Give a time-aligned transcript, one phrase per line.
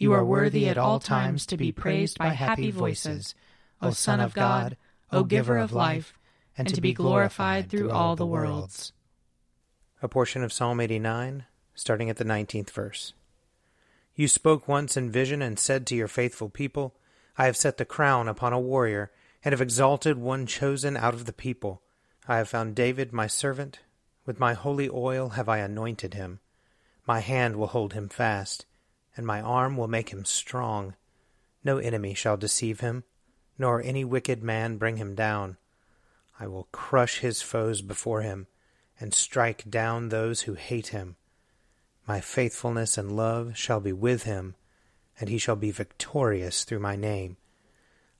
[0.00, 3.34] You are worthy at all times to be praised by happy voices,
[3.82, 4.76] O Son of God,
[5.10, 6.14] O Giver of life,
[6.56, 8.92] and to be glorified through all the worlds.
[10.00, 13.12] A portion of Psalm 89, starting at the 19th verse.
[14.14, 16.94] You spoke once in vision and said to your faithful people,
[17.36, 19.10] I have set the crown upon a warrior,
[19.44, 21.82] and have exalted one chosen out of the people.
[22.28, 23.80] I have found David my servant.
[24.24, 26.38] With my holy oil have I anointed him.
[27.04, 28.64] My hand will hold him fast
[29.18, 30.94] and my arm will make him strong.
[31.64, 33.02] No enemy shall deceive him,
[33.58, 35.56] nor any wicked man bring him down.
[36.38, 38.46] I will crush his foes before him,
[39.00, 41.16] and strike down those who hate him.
[42.06, 44.54] My faithfulness and love shall be with him,
[45.18, 47.38] and he shall be victorious through my name.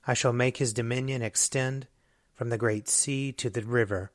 [0.05, 1.87] I shall make his dominion extend
[2.33, 4.11] from the great sea to the river.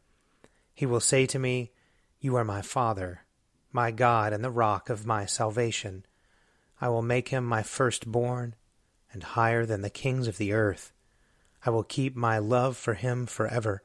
[0.75, 1.73] He will say to me,
[2.21, 3.23] You are my Father,
[3.73, 6.05] my God, and the rock of my salvation.
[6.81, 8.55] I will make him my firstborn,
[9.13, 10.93] and higher than the kings of the earth.
[11.65, 13.83] I will keep my love for him forever,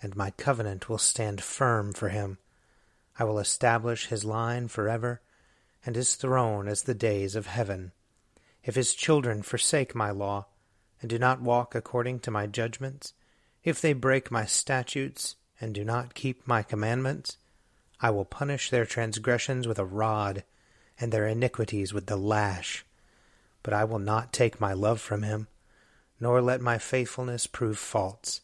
[0.00, 2.38] and my covenant will stand firm for him.
[3.18, 5.20] I will establish his line forever,
[5.84, 7.92] and his throne as the days of heaven.
[8.64, 10.46] If his children forsake my law,
[11.00, 13.12] and do not walk according to my judgments,
[13.64, 17.36] if they break my statutes, and do not keep my commandments,
[18.00, 20.44] I will punish their transgressions with a rod,
[21.02, 22.84] and their iniquities with the lash.
[23.64, 25.48] But I will not take my love from him,
[26.20, 28.40] nor let my faithfulness prove false.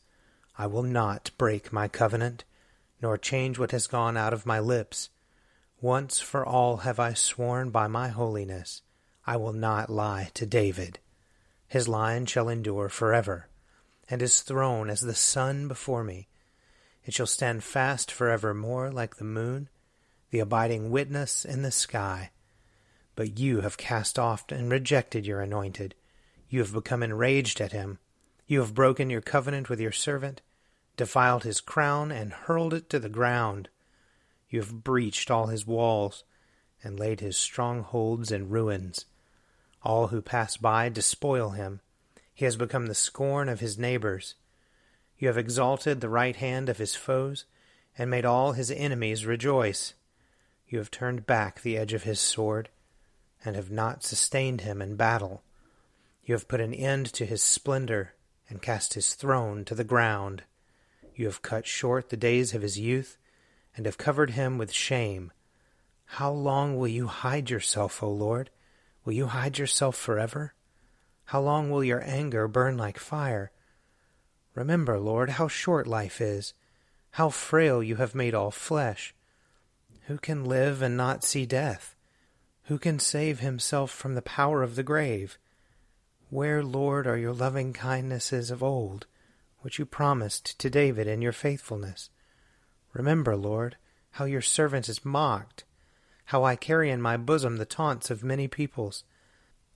[0.59, 2.43] I will not break my covenant,
[3.01, 5.09] nor change what has gone out of my lips.
[5.81, 8.83] Once for all have I sworn by my holiness,
[9.25, 10.99] I will not lie to David.
[11.69, 13.47] His line shall endure forever,
[14.11, 16.27] and his throne as the sun before me.
[17.05, 19.69] It shall stand fast forevermore like the moon,
[20.31, 22.33] the abiding witness in the sky.
[23.19, 25.97] But you have cast off and rejected your anointed.
[26.49, 27.99] You have become enraged at him.
[28.47, 30.41] You have broken your covenant with your servant,
[30.97, 33.71] defiled his crown, and hurled it to the ground.
[34.49, 36.23] You have breached all his walls,
[36.81, 39.05] and laid his strongholds in ruins.
[39.83, 41.81] All who pass by despoil him.
[42.33, 44.37] He has become the scorn of his neighbors.
[45.19, 47.47] You have exalted the right hand of his foes,
[47.99, 49.95] and made all his enemies rejoice.
[50.69, 52.69] You have turned back the edge of his sword
[53.45, 55.43] and have not sustained him in battle.
[56.25, 58.15] You have put an end to his splendor,
[58.49, 60.43] and cast his throne to the ground.
[61.15, 63.19] You have cut short the days of his youth,
[63.77, 65.33] and have covered him with shame.
[66.05, 68.51] How long will you hide yourself, O Lord?
[69.05, 70.55] Will you hide yourself forever?
[71.27, 73.51] How long will your anger burn like fire?
[74.55, 76.55] Remember, Lord, how short life is,
[77.13, 79.15] how frail you have made all flesh.
[80.07, 81.95] Who can live and not see death?
[82.69, 85.39] Who can save himself from the power of the grave?
[86.29, 89.07] Where, Lord, are your loving kindnesses of old,
[89.61, 92.11] which you promised to David in your faithfulness?
[92.93, 93.79] Remember, Lord,
[94.13, 95.65] how your servant is mocked,
[96.27, 99.03] how I carry in my bosom the taunts of many peoples,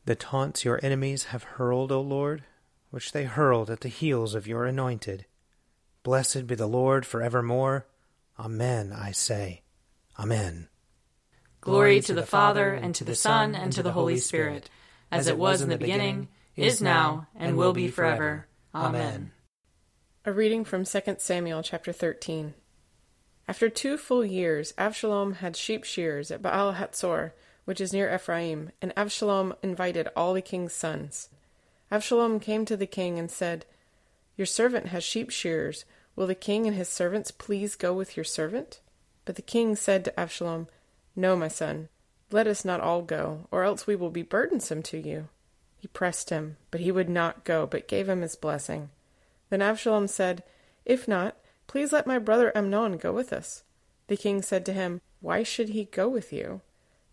[0.04, 2.44] the taunts your enemies have hurled, O Lord,
[2.90, 5.24] which they hurled at the heels of your anointed.
[6.02, 7.86] Blessed be the Lord for evermore.
[8.38, 9.62] Amen, I say.
[10.18, 10.68] Amen.
[11.62, 14.68] Glory to the Father, and to the Son, and to the Holy Spirit,
[15.12, 16.26] as it was in the beginning,
[16.56, 18.48] is now, and will be forever.
[18.74, 19.30] Amen.
[20.24, 22.54] A reading from 2 Samuel chapter 13.
[23.46, 27.30] After two full years, Avshalom had sheep shears at Baal Hatzor,
[27.64, 31.28] which is near Ephraim, and Avshalom invited all the king's sons.
[31.92, 33.66] Avshalom came to the king and said,
[34.36, 35.84] Your servant has sheep shears.
[36.16, 38.80] Will the king and his servants please go with your servant?
[39.24, 40.66] But the king said to Avshalom,
[41.14, 41.88] No, my son,
[42.30, 45.28] let us not all go, or else we will be burdensome to you.
[45.78, 48.90] He pressed him, but he would not go, but gave him his blessing.
[49.50, 50.42] Then Avshalom said,
[50.84, 51.36] If not,
[51.66, 53.64] please let my brother Amnon go with us.
[54.06, 56.60] The king said to him, Why should he go with you?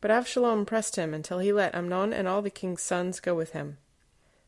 [0.02, 3.52] But Avshalom pressed him until he let Amnon and all the king's sons go with
[3.52, 3.78] him.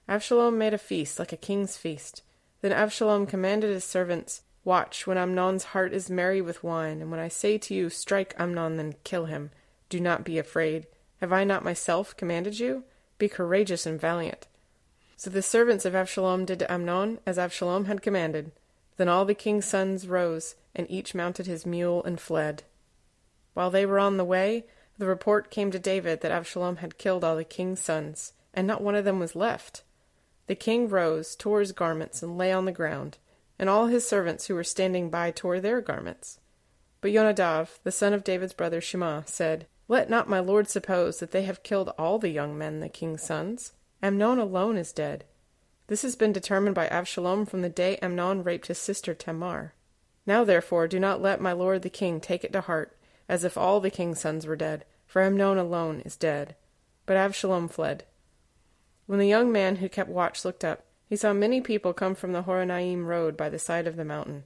[0.07, 2.21] Avshalom made a feast like a king's feast.
[2.61, 7.19] Then Avshalom commanded his servants, Watch when Amnon's heart is merry with wine, and when
[7.19, 9.49] I say to you, Strike Amnon, then kill him.
[9.89, 10.85] Do not be afraid.
[11.19, 12.83] Have I not myself commanded you?
[13.17, 14.47] Be courageous and valiant.
[15.17, 18.51] So the servants of Avshalom did to Amnon as Avshalom had commanded.
[18.97, 22.63] Then all the king's sons rose, and each mounted his mule and fled.
[23.53, 24.65] While they were on the way,
[24.97, 28.81] the report came to David that Avshalom had killed all the king's sons, and not
[28.81, 29.83] one of them was left.
[30.47, 33.17] The king rose, tore his garments, and lay on the ground,
[33.61, 36.39] and all his servants who were standing by tore their garments.
[36.99, 41.29] But Jonadav, the son of David's brother Shema, said, Let not my lord suppose that
[41.29, 43.73] they have killed all the young men, the king's sons.
[44.01, 45.25] Amnon alone is dead.
[45.85, 49.75] This has been determined by Avshalom from the day Amnon raped his sister Tamar.
[50.25, 52.97] Now therefore do not let my lord the king take it to heart,
[53.29, 56.55] as if all the king's sons were dead, for Amnon alone is dead.
[57.05, 58.05] But Avshalom fled.
[59.05, 62.31] When the young man who kept watch looked up, he saw many people come from
[62.31, 64.45] the Horonaim road by the side of the mountain.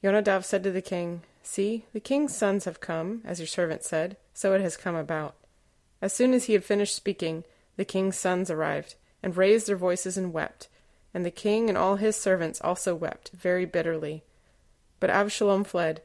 [0.00, 4.16] Jonadav said to the king, See, the king's sons have come, as your servant said,
[4.32, 5.34] so it has come about.
[6.00, 7.42] As soon as he had finished speaking,
[7.76, 10.68] the king's sons arrived, and raised their voices and wept.
[11.12, 14.22] And the king and all his servants also wept very bitterly.
[15.00, 16.00] But Avshalom fled,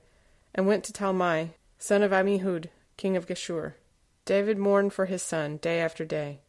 [0.55, 3.73] and went to Talmai, son of Ammihud, king of Geshur.
[4.25, 6.39] David mourned for his son day after day.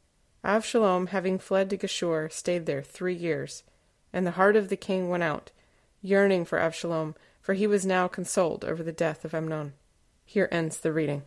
[0.45, 3.65] Avshalom, having fled to Geshur, stayed there three years.
[4.13, 5.51] And the heart of the king went out,
[6.03, 9.73] yearning for Avshalom, for he was now consoled over the death of Amnon.
[10.25, 11.23] Here ends the reading.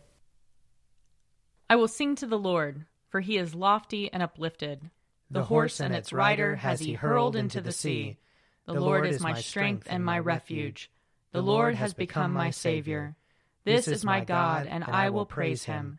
[1.68, 4.90] I will sing to the Lord for he is lofty and uplifted.
[5.30, 8.18] The horse and its rider has he hurled into the sea.
[8.66, 10.90] The Lord is my strength and my refuge.
[11.32, 13.16] The Lord has become my Savior.
[13.64, 15.98] This is my God, and I will praise him.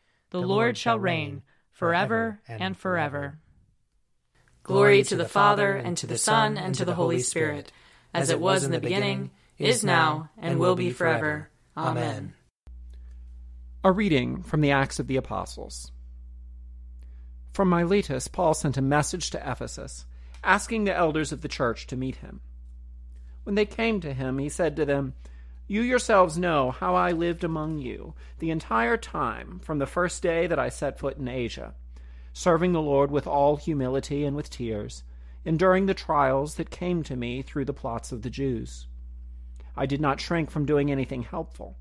[0.31, 3.39] The Lord shall reign forever and forever.
[4.63, 7.73] Glory to the Father, and to the Son, and to the Holy Spirit,
[8.13, 11.49] as it was in the beginning, is now, and will be forever.
[11.75, 12.33] Amen.
[13.83, 15.91] A reading from the Acts of the Apostles.
[17.51, 20.05] From Miletus, Paul sent a message to Ephesus,
[20.45, 22.39] asking the elders of the church to meet him.
[23.43, 25.13] When they came to him, he said to them,
[25.71, 30.45] You yourselves know how I lived among you the entire time from the first day
[30.45, 31.75] that I set foot in Asia,
[32.33, 35.03] serving the Lord with all humility and with tears,
[35.45, 38.87] enduring the trials that came to me through the plots of the Jews.
[39.73, 41.77] I did not shrink from doing anything helpful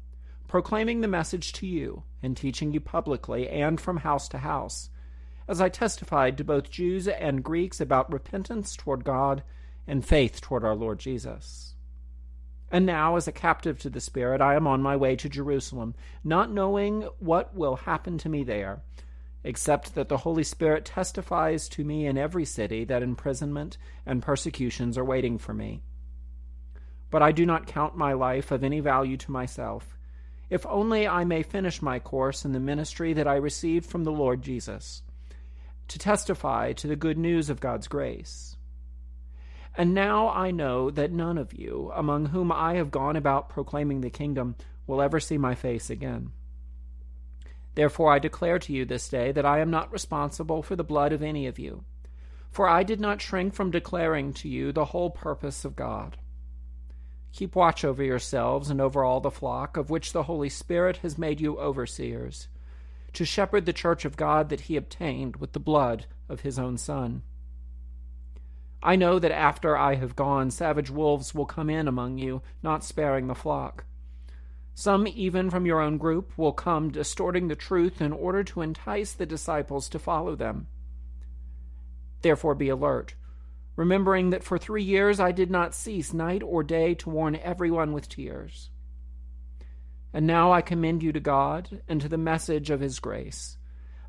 [0.46, 4.90] proclaiming the message to you and teaching you publicly and from house to house,
[5.48, 9.42] as I testified to both Jews and Greeks about repentance toward God
[9.88, 11.69] and faith toward our Lord Jesus.
[12.70, 15.94] And now, as a captive to the Spirit, I am on my way to Jerusalem,
[16.22, 18.82] not knowing what will happen to me there,
[19.42, 24.96] except that the Holy Spirit testifies to me in every city that imprisonment and persecutions
[24.96, 25.82] are waiting for me.
[27.10, 29.98] But I do not count my life of any value to myself
[30.50, 34.12] if only I may finish my course in the ministry that I received from the
[34.12, 35.02] Lord Jesus,
[35.86, 38.56] to testify to the good news of God's grace.
[39.76, 44.00] And now I know that none of you, among whom I have gone about proclaiming
[44.00, 46.32] the kingdom, will ever see my face again.
[47.74, 51.12] Therefore I declare to you this day that I am not responsible for the blood
[51.12, 51.84] of any of you,
[52.50, 56.18] for I did not shrink from declaring to you the whole purpose of God.
[57.32, 61.16] Keep watch over yourselves and over all the flock, of which the Holy Spirit has
[61.16, 62.48] made you overseers,
[63.12, 66.76] to shepherd the church of God that he obtained with the blood of his own
[66.76, 67.22] Son.
[68.82, 72.84] I know that after I have gone, savage wolves will come in among you, not
[72.84, 73.84] sparing the flock.
[74.74, 79.12] Some, even from your own group, will come distorting the truth in order to entice
[79.12, 80.68] the disciples to follow them.
[82.22, 83.14] Therefore, be alert
[83.80, 87.94] remembering that for three years I did not cease night or day to warn everyone
[87.94, 88.68] with tears.
[90.12, 93.56] And now I commend you to God and to the message of His grace,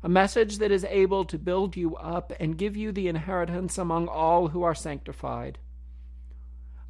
[0.02, 4.08] a message that is able to build you up and give you the inheritance among
[4.08, 5.58] all who are sanctified.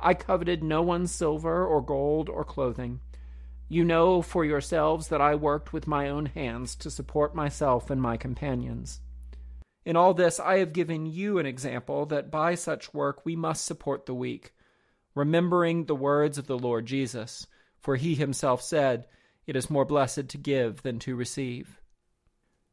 [0.01, 3.01] I coveted no one's silver or gold or clothing.
[3.69, 8.01] You know for yourselves that I worked with my own hands to support myself and
[8.01, 9.01] my companions.
[9.85, 13.65] In all this, I have given you an example that by such work we must
[13.65, 14.55] support the weak,
[15.15, 17.47] remembering the words of the Lord Jesus,
[17.79, 19.07] for he himself said,
[19.47, 21.82] It is more blessed to give than to receive.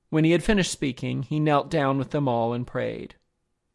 [0.10, 3.16] When he had finished speaking, he knelt down with them all and prayed.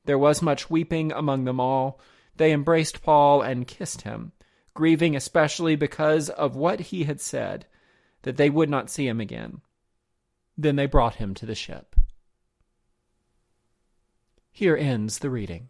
[0.04, 2.00] There was much weeping among them all.
[2.36, 4.32] They embraced Paul and kissed him,
[4.74, 7.66] grieving especially because of what he had said,
[8.22, 9.60] that they would not see him again.
[10.58, 11.94] Then they brought him to the ship.
[14.50, 15.68] Here ends the reading.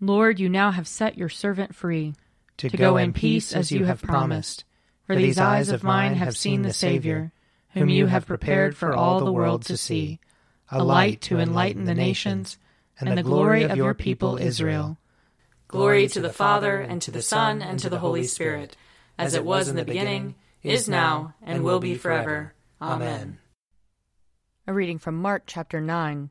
[0.00, 2.14] Lord, you now have set your servant free
[2.56, 4.64] to, to go, go in peace as you have promised.
[5.06, 7.32] For these eyes of mine have seen the Savior,
[7.74, 10.20] whom you have prepared for all the world to see,
[10.70, 12.58] a light to enlighten the nations,
[12.98, 14.98] and the glory of your people Israel.
[15.68, 18.76] Glory to the Father, and to the Son, and to the Holy Spirit,
[19.18, 22.54] as it was in the beginning, is now, and will be forever.
[22.80, 23.38] Amen.
[24.66, 26.30] A reading from Mark chapter 9.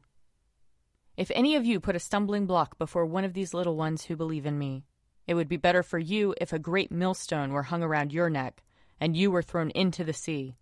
[1.17, 4.15] If any of you put a stumbling block before one of these little ones who
[4.15, 4.85] believe in me,
[5.27, 8.63] it would be better for you if a great millstone were hung around your neck
[8.99, 10.55] and you were thrown into the sea.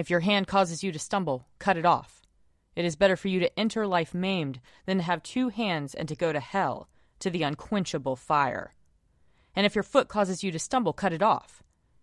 [0.00, 2.22] If your hand causes you to stumble, cut it off.
[2.74, 6.08] It is better for you to enter life maimed than to have two hands and
[6.08, 6.88] to go to hell,
[7.18, 8.72] to the unquenchable fire.
[9.54, 11.62] And if your foot causes you to stumble, cut it off.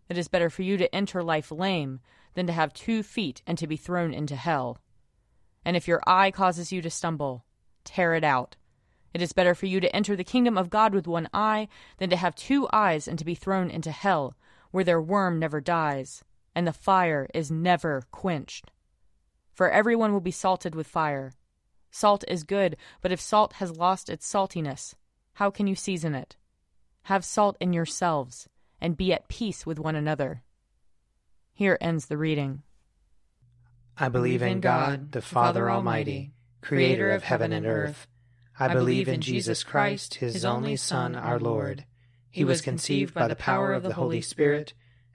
[0.10, 2.00] It is better for you to enter life lame
[2.36, 4.78] than to have two feet and to be thrown into hell.
[5.66, 7.46] And if your eye causes you to stumble,
[7.84, 8.58] tear it out.
[9.12, 12.12] It is better for you to enter the kingdom of God with one eye than
[12.12, 14.36] to have two eyes and to be thrown into hell,
[14.70, 16.24] where their worm never dies,
[16.58, 18.72] and the fire is never quenched.
[19.54, 21.34] For everyone will be salted with fire.
[21.92, 24.96] Salt is good, but if salt has lost its saltiness,
[25.34, 26.36] how can you season it?
[27.04, 28.50] Have salt in yourselves,
[28.82, 30.42] and be at peace with one another.
[31.54, 32.64] Here ends the reading.
[33.96, 38.08] I believe in God, the Father Almighty creator of heaven and earth.
[38.60, 41.86] I believe in Jesus Christ, his only Son, our Lord.
[42.32, 44.74] He was conceived by the power of the Holy Spirit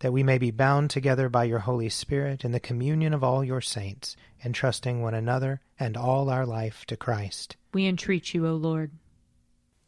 [0.00, 3.42] That we may be bound together by your Holy Spirit in the communion of all
[3.42, 7.56] your saints, entrusting one another and all our life to Christ.
[7.72, 8.92] We entreat you, O Lord.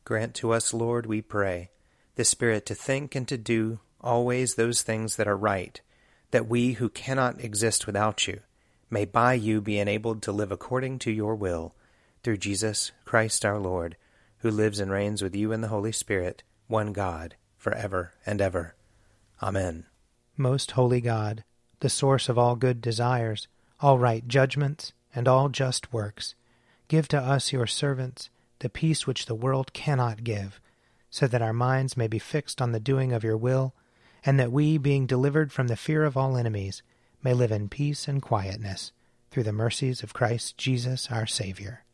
[0.04, 1.70] Grant to us, Lord, we pray,
[2.16, 5.80] the Spirit to think and to do always those things that are right,
[6.32, 8.40] that we who cannot exist without you
[8.90, 11.74] may by you be enabled to live according to your will,
[12.22, 13.96] through Jesus Christ our Lord,
[14.38, 18.40] who lives and reigns with you in the Holy Spirit, one God, for ever and
[18.40, 18.74] ever.
[19.42, 19.86] Amen.
[20.36, 21.44] Most holy God,
[21.80, 23.48] the source of all good desires,
[23.80, 26.34] all right judgments, and all just works,
[26.88, 30.60] give to us, your servants, the peace which the world cannot give,
[31.10, 33.74] so that our minds may be fixed on the doing of your will,
[34.24, 36.82] and that we, being delivered from the fear of all enemies,
[37.22, 38.92] may live in peace and quietness,
[39.30, 41.84] through the mercies of Christ Jesus our Saviour.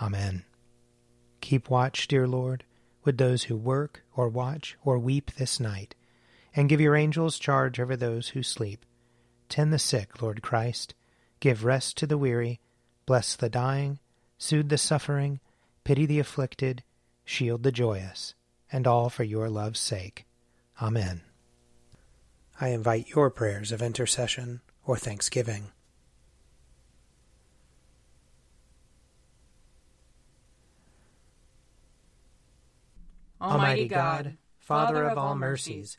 [0.00, 0.44] Amen.
[1.40, 2.64] Keep watch, dear Lord,
[3.04, 5.94] with those who work, or watch, or weep this night,
[6.56, 8.86] and give your angels charge over those who sleep.
[9.50, 10.94] Tend the sick, Lord Christ.
[11.38, 12.60] Give rest to the weary.
[13.04, 14.00] Bless the dying.
[14.38, 15.38] Soothe the suffering.
[15.84, 16.82] Pity the afflicted.
[17.26, 18.34] Shield the joyous.
[18.72, 20.26] And all for your love's sake.
[20.80, 21.20] Amen.
[22.58, 25.68] I invite your prayers of intercession or thanksgiving.
[33.38, 35.98] Almighty God, Father of all mercies,